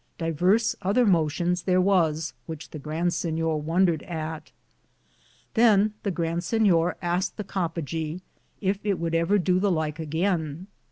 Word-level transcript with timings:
Divers 0.17 0.75
other 0.81 1.05
motions 1.05 1.61
thare 1.61 1.79
was 1.79 2.33
which 2.47 2.71
the 2.71 2.79
Grand 2.79 3.09
Sinyor 3.11 3.61
wondered 3.61 4.01
at. 4.01 4.51
Than 5.53 5.93
the 6.01 6.09
Grand 6.09 6.41
Sinyor 6.41 6.95
asked 7.03 7.37
the 7.37 7.43
Coppagawe^ 7.43 8.19
yf 8.63 8.79
it 8.83 8.97
would 8.97 9.13
ever 9.13 9.37
doo 9.37 9.59
the 9.59 9.69
lyke 9.71 9.99
againe. 9.99 10.65